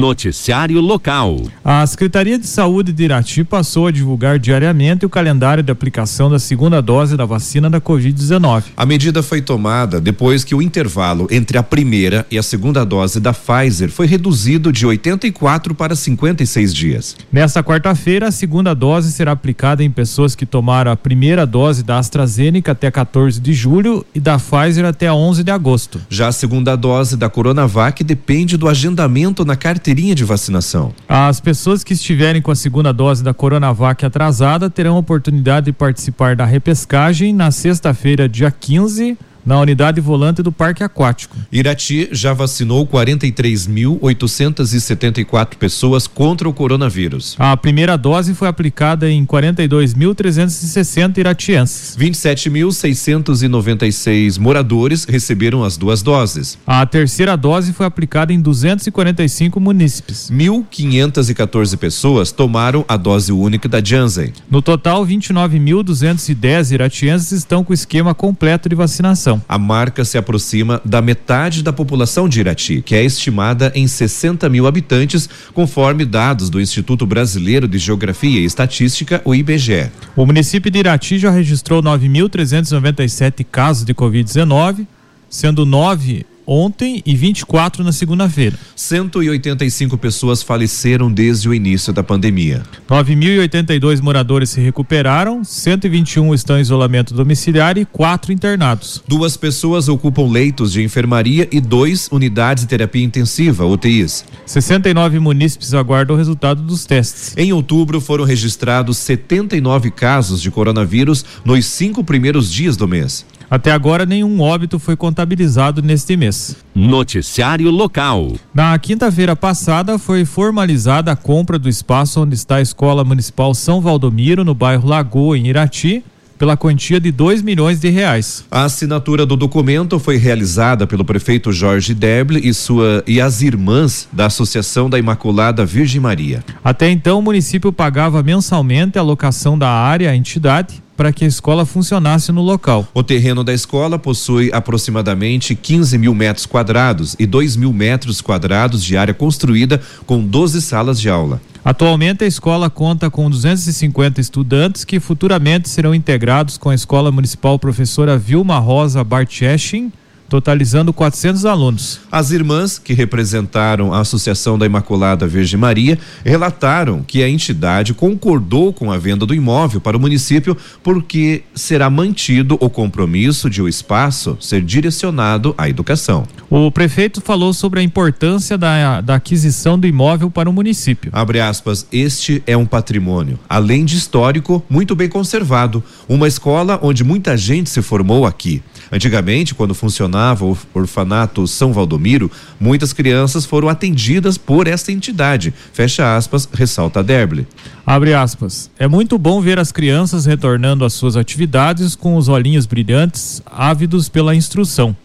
[0.00, 1.42] Noticiário Local.
[1.62, 6.38] A Secretaria de Saúde de Irati passou a divulgar diariamente o calendário de aplicação da
[6.38, 8.64] segunda dose da vacina da Covid-19.
[8.74, 13.20] A medida foi tomada depois que o intervalo entre a primeira e a segunda dose
[13.20, 17.16] da Pfizer foi reduzido de 84 para 56 dias.
[17.30, 21.98] Nesta quarta-feira, a segunda dose será aplicada em pessoas que tomaram a primeira dose da
[21.98, 26.00] AstraZeneca até 14 de julho e da Pfizer até 11 de agosto.
[26.08, 30.92] Já a segunda dose da Coronavac depende do agendamento na carteira carteirinha de vacinação.
[31.08, 35.72] As pessoas que estiverem com a segunda dose da Coronavac atrasada terão a oportunidade de
[35.72, 41.36] participar da repescagem na sexta-feira, dia 15 na unidade volante do Parque Aquático.
[41.52, 47.34] Irati já vacinou 43.874 pessoas contra o coronavírus.
[47.38, 51.96] A primeira dose foi aplicada em 42.360 iratienses.
[51.96, 56.58] 27.696 moradores receberam as duas doses.
[56.66, 60.30] A terceira dose foi aplicada em 245 munícipes.
[60.30, 64.32] 1.514 pessoas tomaram a dose única da Janssen.
[64.50, 69.39] No total, 29.210 iratienses estão com o esquema completo de vacinação.
[69.48, 74.48] A marca se aproxima da metade da população de Irati, que é estimada em 60
[74.48, 79.90] mil habitantes, conforme dados do Instituto Brasileiro de Geografia e Estatística, o IBGE.
[80.16, 84.86] O município de Irati já registrou 9.397 casos de Covid-19,
[85.28, 88.58] sendo nove ontem e 24 na segunda-feira.
[88.74, 92.64] 185 pessoas faleceram desde o início da pandemia.
[92.88, 99.00] 9.082 moradores se recuperaram, 121 estão em isolamento domiciliar e quatro internados.
[99.06, 104.24] Duas pessoas ocupam leitos de enfermaria e dois unidades de terapia intensiva, UTIs.
[104.44, 107.32] 69 munícipes aguardam o resultado dos testes.
[107.36, 113.24] Em outubro foram registrados 79 casos de coronavírus nos cinco primeiros dias do mês.
[113.50, 116.56] Até agora, nenhum óbito foi contabilizado neste mês.
[116.72, 118.34] Noticiário Local.
[118.54, 123.80] Na quinta-feira passada, foi formalizada a compra do espaço onde está a Escola Municipal São
[123.80, 126.04] Valdomiro, no bairro Lagoa, em Irati,
[126.40, 128.46] pela quantia de 2 milhões de reais.
[128.50, 134.08] A assinatura do documento foi realizada pelo prefeito Jorge Deble e sua e as irmãs
[134.10, 136.42] da Associação da Imaculada Virgem Maria.
[136.64, 141.28] Até então, o município pagava mensalmente a locação da área à entidade para que a
[141.28, 142.88] escola funcionasse no local.
[142.94, 148.82] O terreno da escola possui aproximadamente 15 mil metros quadrados e 2 mil metros quadrados
[148.82, 151.40] de área construída com 12 salas de aula.
[151.64, 157.58] Atualmente, a escola conta com 250 estudantes que futuramente serão integrados com a Escola Municipal
[157.58, 159.92] Professora Vilma Rosa Bartcheshin
[160.30, 162.00] totalizando 400 alunos.
[162.10, 168.72] As irmãs que representaram a Associação da Imaculada Virgem Maria relataram que a entidade concordou
[168.72, 173.68] com a venda do imóvel para o município porque será mantido o compromisso de o
[173.68, 176.24] espaço ser direcionado à educação.
[176.48, 181.10] O prefeito falou sobre a importância da, da aquisição do imóvel para o município.
[181.12, 185.82] Abre aspas, este é um patrimônio, além de histórico, muito bem conservado.
[186.08, 188.62] Uma escola onde muita gente se formou aqui.
[188.92, 195.54] Antigamente, quando funcionava o orfanato São Valdomiro, muitas crianças foram atendidas por esta entidade.
[195.72, 197.46] Fecha aspas, ressalta Derble.
[197.86, 198.68] Abre aspas.
[198.78, 204.08] É muito bom ver as crianças retornando às suas atividades com os olhinhos brilhantes, ávidos
[204.08, 204.96] pela instrução.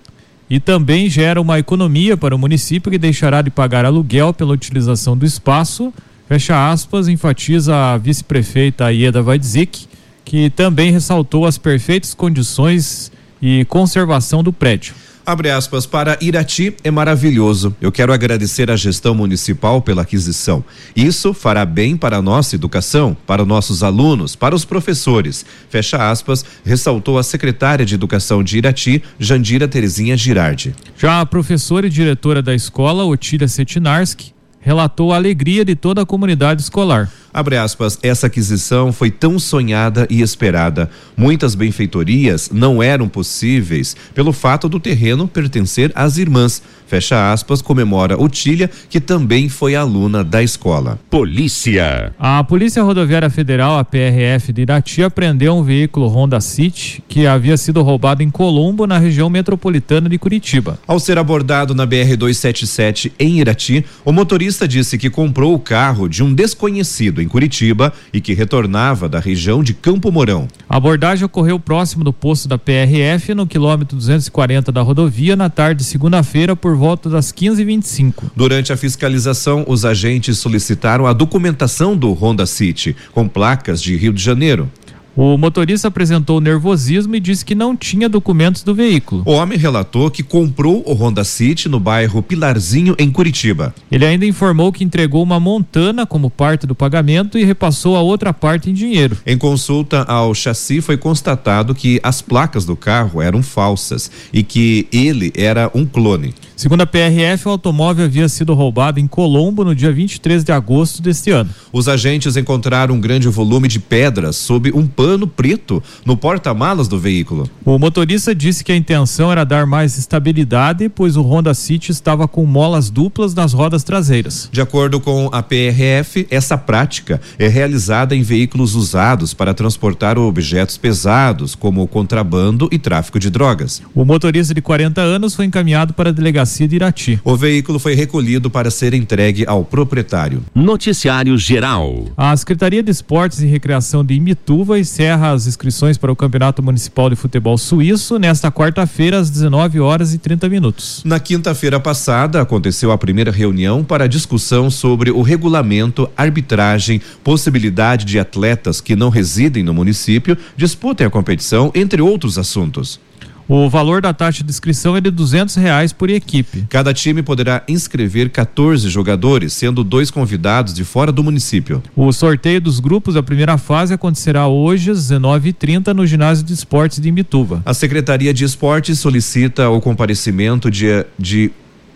[0.49, 5.15] E também gera uma economia para o município que deixará de pagar aluguel pela utilização
[5.15, 5.93] do espaço.
[6.27, 9.87] Fecha aspas, enfatiza a vice-prefeita Ieda Vaidzik,
[10.23, 13.11] que também ressaltou as perfeitas condições
[13.47, 14.95] e conservação do prédio.
[15.23, 17.75] Abre aspas, para Irati é maravilhoso.
[17.79, 20.63] Eu quero agradecer à gestão municipal pela aquisição.
[20.95, 25.45] Isso fará bem para a nossa educação, para nossos alunos, para os professores.
[25.69, 30.75] Fecha aspas, ressaltou a secretária de Educação de Irati, Jandira Terezinha Girardi.
[30.97, 36.05] Já a professora e diretora da escola, Otília Setinarski, relatou a alegria de toda a
[36.05, 37.11] comunidade escolar.
[37.35, 40.89] Abre aspas, essa aquisição foi tão sonhada e esperada.
[41.17, 46.63] Muitas benfeitorias não eram possíveis pelo fato do terreno pertencer às irmãs.
[46.87, 50.97] Fecha aspas, comemora Otília, que também foi aluna da escola.
[51.09, 52.13] Polícia.
[52.17, 57.57] A Polícia Rodoviária Federal, a PRF de Irati, apreendeu um veículo Honda City que havia
[57.57, 60.79] sido roubado em Colombo, na região metropolitana de Curitiba.
[60.87, 66.23] Ao ser abordado na BR-277 em Irati, o motorista disse que comprou o carro de
[66.23, 70.47] um desconhecido em Curitiba e que retornava da região de Campo Mourão.
[70.69, 75.79] A abordagem ocorreu próximo do posto da PRF, no quilômetro 240 da rodovia, na tarde
[75.79, 78.13] de segunda-feira, por volta das 15h25.
[78.35, 84.13] Durante a fiscalização, os agentes solicitaram a documentação do Honda City, com placas de Rio
[84.13, 84.69] de Janeiro.
[85.15, 89.23] O motorista apresentou nervosismo e disse que não tinha documentos do veículo.
[89.25, 93.73] O homem relatou que comprou o Honda City no bairro Pilarzinho, em Curitiba.
[93.89, 98.33] Ele ainda informou que entregou uma montana como parte do pagamento e repassou a outra
[98.33, 99.17] parte em dinheiro.
[99.25, 104.87] Em consulta ao chassi, foi constatado que as placas do carro eram falsas e que
[104.91, 106.33] ele era um clone.
[106.55, 111.01] Segundo a PRF, o automóvel havia sido roubado em Colombo no dia 23 de agosto
[111.01, 111.49] deste ano.
[111.71, 116.97] Os agentes encontraram um grande volume de pedras sob um pano preto no porta-malas do
[116.97, 117.49] veículo.
[117.65, 122.25] O motorista disse que a intenção era dar mais estabilidade, pois o Honda City estava
[122.25, 124.47] com molas duplas nas rodas traseiras.
[124.49, 130.77] De acordo com a PRF, essa prática é realizada em veículos usados para transportar objetos
[130.77, 133.81] pesados, como contrabando e tráfico de drogas.
[133.93, 137.19] O motorista de 40 anos foi encaminhado para a delegacia delegacia de Irati.
[137.23, 140.43] O veículo foi recolhido para ser entregue ao proprietário.
[140.53, 142.05] Noticiário Geral.
[142.15, 147.09] A Secretaria de Esportes e Recreação de Imituva encerra as inscrições para o Campeonato Municipal
[147.09, 151.01] de Futebol Suíço nesta quarta-feira às 19 horas e 30 minutos.
[151.03, 158.19] Na quinta-feira passada aconteceu a primeira reunião para discussão sobre o regulamento, arbitragem, possibilidade de
[158.19, 162.99] atletas que não residem no município disputem a competição, entre outros assuntos.
[163.47, 166.65] O valor da taxa de inscrição é de duzentos reais por equipe.
[166.69, 171.83] Cada time poderá inscrever 14 jogadores, sendo dois convidados de fora do município.
[171.95, 176.99] O sorteio dos grupos da primeira fase acontecerá hoje às 19h30 no ginásio de esportes
[176.99, 177.61] de Imbituva.
[177.65, 181.51] A Secretaria de Esportes solicita o comparecimento de, de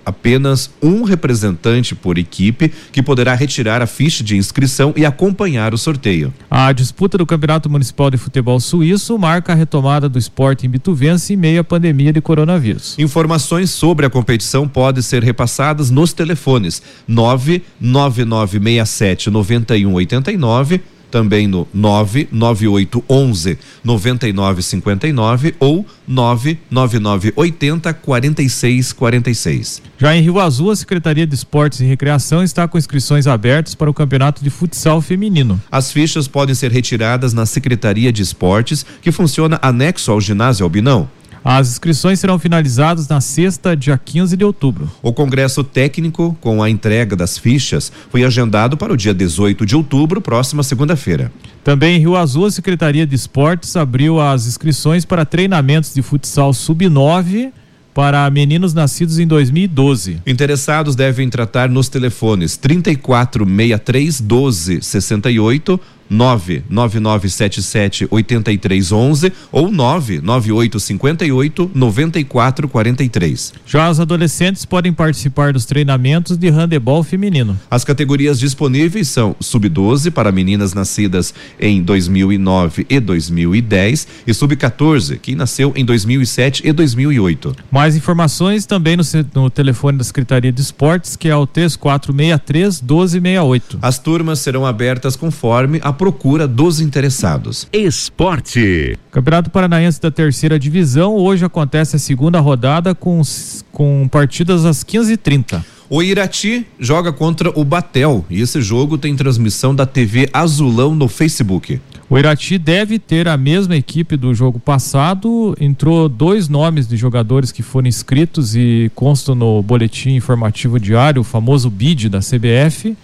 [0.10, 5.78] apenas um representante por equipe que poderá retirar a ficha de inscrição e acompanhar o
[5.78, 6.34] sorteio.
[6.50, 11.34] A disputa do Campeonato Municipal de Futebol Suíço marca a retomada do esporte em Bituvense
[11.34, 12.98] em meio à pandemia de coronavírus.
[13.00, 25.56] Informações sobre a competição podem ser repassadas nos telefones 99967 9189 também no 99811 9959
[25.60, 29.82] ou 99980 4646.
[29.98, 33.90] Já em Rio Azul, a Secretaria de Esportes e Recreação está com inscrições abertas para
[33.90, 35.62] o Campeonato de Futsal Feminino.
[35.72, 41.10] As fichas podem ser retiradas na Secretaria de Esportes, que funciona anexo ao ginásio Albinão.
[41.44, 44.90] As inscrições serão finalizadas na sexta, dia 15 de outubro.
[45.02, 49.76] O congresso técnico, com a entrega das fichas, foi agendado para o dia 18 de
[49.76, 51.32] outubro, próxima segunda-feira.
[51.64, 56.54] Também em Rio Azul, a Secretaria de Esportes abriu as inscrições para treinamentos de futsal
[56.54, 57.52] sub-9
[57.94, 60.22] para meninos nascidos em 2012.
[60.26, 73.54] Interessados devem tratar nos telefones 3463 1268 99977 8311 ou 99858 9443.
[73.66, 77.58] Já os adolescentes podem participar dos treinamentos de handebol feminino.
[77.70, 85.36] As categorias disponíveis são sub-12 para meninas nascidas em 2009 e 2010 e sub-14 quem
[85.36, 87.56] nasceu em 2007 e 2008.
[87.72, 89.04] Mais informações também no,
[89.34, 93.80] no telefone da Secretaria de Esportes, que é o 3463 1268.
[93.82, 97.68] As turmas serão abertas conforme a procura dos interessados.
[97.74, 98.98] Esporte.
[99.12, 101.14] Campeonato Paranaense da Terceira Divisão.
[101.14, 103.22] Hoje acontece a segunda rodada com,
[103.70, 105.62] com partidas às 15h30.
[105.90, 111.10] O Irati joga contra o Batel e esse jogo tem transmissão da TV Azulão no
[111.10, 111.82] Facebook.
[112.10, 115.54] O Irati deve ter a mesma equipe do jogo passado.
[115.60, 121.26] Entrou dois nomes de jogadores que foram inscritos e constam no boletim informativo diário, o
[121.26, 122.96] famoso BID da CBF.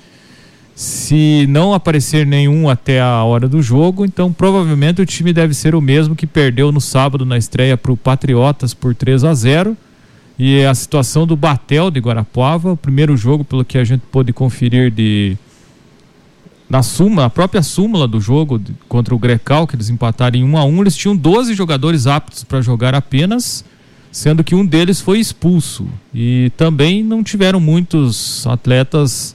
[0.76, 5.74] Se não aparecer nenhum até a hora do jogo, então provavelmente o time deve ser
[5.74, 9.78] o mesmo que perdeu no sábado na estreia para o Patriotas por 3 a 0.
[10.38, 14.34] E a situação do Batel de Guarapuava, o primeiro jogo, pelo que a gente pôde
[14.34, 15.38] conferir de
[16.70, 20.44] na súmula, a própria súmula do jogo de, contra o Grecal, que eles empataram em
[20.44, 23.64] 1 a 1, eles tinham 12 jogadores aptos para jogar apenas,
[24.12, 25.88] sendo que um deles foi expulso.
[26.14, 29.35] E também não tiveram muitos atletas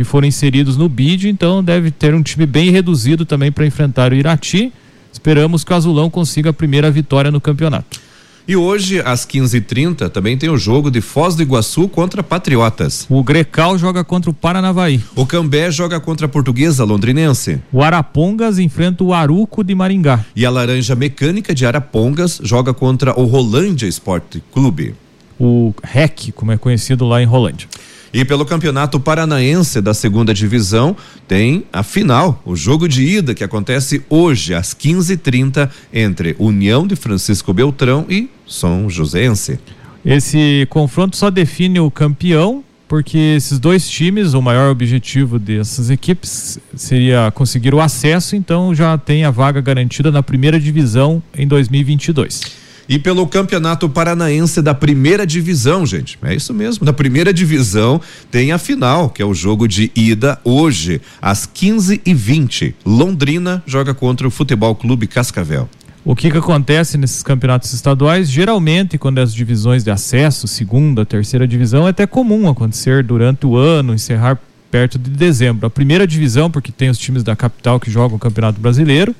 [0.00, 4.12] que foram inseridos no bid, então deve ter um time bem reduzido também para enfrentar
[4.12, 4.72] o Irati.
[5.12, 8.00] Esperamos que o Azulão consiga a primeira vitória no campeonato.
[8.48, 13.06] E hoje, às 15h30, também tem o jogo de Foz do Iguaçu contra Patriotas.
[13.10, 15.02] O Grecal joga contra o Paranavaí.
[15.14, 17.60] O Cambé joga contra a Portuguesa Londrinense.
[17.70, 20.24] O Arapongas enfrenta o Aruco de Maringá.
[20.34, 24.94] E a Laranja Mecânica de Arapongas joga contra o Rolândia Esporte Clube.
[25.38, 27.68] O REC, como é conhecido lá em Rolândia.
[28.12, 30.96] E pelo Campeonato Paranaense da Segunda Divisão,
[31.28, 36.96] tem a final, o jogo de ida que acontece hoje às 15h30 entre União de
[36.96, 39.60] Francisco Beltrão e São Joséense.
[40.04, 46.58] Esse confronto só define o campeão porque esses dois times, o maior objetivo dessas equipes
[46.74, 52.59] seria conseguir o acesso, então já tem a vaga garantida na primeira divisão em 2022
[52.90, 56.18] e pelo Campeonato Paranaense da Primeira Divisão, gente.
[56.24, 56.84] É isso mesmo.
[56.84, 58.00] Na Primeira Divisão
[58.32, 62.74] tem a final, que é o jogo de ida hoje, às 15h20.
[62.84, 65.68] Londrina joga contra o Futebol Clube Cascavel.
[66.04, 68.28] O que, que acontece nesses campeonatos estaduais?
[68.28, 73.56] Geralmente, quando as divisões de acesso, segunda, terceira divisão, é até comum acontecer durante o
[73.56, 74.36] ano, encerrar
[74.68, 75.64] perto de dezembro.
[75.64, 79.14] A primeira divisão, porque tem os times da capital que jogam o Campeonato Brasileiro,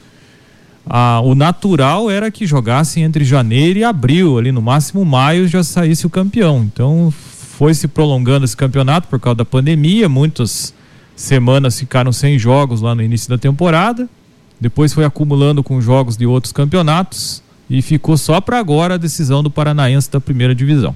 [0.86, 5.62] ah, o natural era que jogassem entre janeiro e abril, ali no máximo maio já
[5.62, 6.62] saísse o campeão.
[6.62, 10.74] Então foi se prolongando esse campeonato por causa da pandemia, muitas
[11.14, 14.08] semanas ficaram sem jogos lá no início da temporada.
[14.60, 19.42] Depois foi acumulando com jogos de outros campeonatos e ficou só para agora a decisão
[19.42, 20.94] do Paranaense da primeira divisão.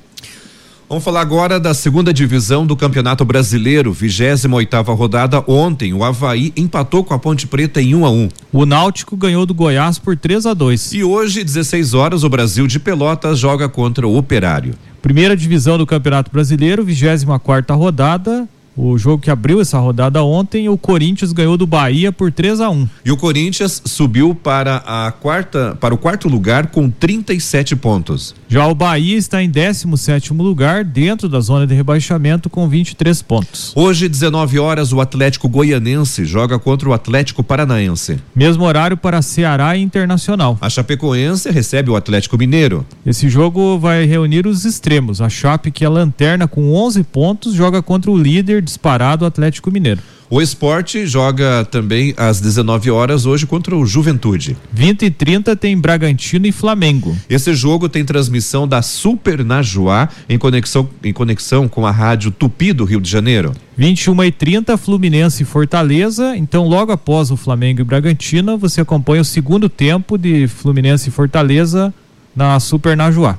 [0.95, 5.43] Vamos falar agora da segunda divisão do Campeonato Brasileiro, 28 oitava rodada.
[5.45, 8.29] Ontem, o Havaí empatou com a Ponte Preta em 1 um a 1 um.
[8.53, 12.69] O Náutico ganhou do Goiás por 3 a 2 E hoje, 16 horas, o Brasil
[12.69, 14.77] de Pelotas joga contra o Operário.
[15.03, 18.49] Primeira divisão do Campeonato Brasileiro, 24 quarta rodada.
[18.77, 22.71] O jogo que abriu essa rodada ontem, o Corinthians ganhou do Bahia por 3 a
[22.71, 22.89] 1.
[23.05, 28.35] E o Corinthians subiu para a quarta, para o quarto lugar com 37 pontos.
[28.49, 33.73] Já o Bahia está em 17 lugar, dentro da zona de rebaixamento com 23 pontos.
[33.77, 38.19] Hoje, 19 horas, o Atlético Goianense joga contra o Atlético Paranaense.
[38.35, 40.59] Mesmo horário para Ceará e Internacional.
[40.61, 42.85] A Chapecoense recebe o Atlético Mineiro.
[43.07, 45.21] Esse jogo vai reunir os extremos.
[45.21, 50.01] A Chape, que é lanterna com 11 pontos, joga contra o líder disparado Atlético Mineiro.
[50.31, 54.57] O esporte joga também às 19 horas hoje contra o Juventude.
[54.73, 57.17] 20 e 30 tem Bragantino e Flamengo.
[57.29, 62.73] Esse jogo tem transmissão da Super Najuá em conexão, em conexão com a rádio Tupi
[62.73, 63.53] do Rio de Janeiro.
[63.77, 66.37] 21 e 30 Fluminense e Fortaleza.
[66.37, 71.13] Então, logo após o Flamengo e Bragantino, você acompanha o segundo tempo de Fluminense e
[71.13, 71.93] Fortaleza
[72.35, 73.39] na Super Najuá.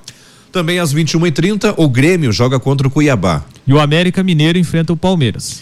[0.56, 3.44] Também às 21h30, o Grêmio joga contra o Cuiabá.
[3.68, 5.62] E o América Mineiro enfrenta o Palmeiras.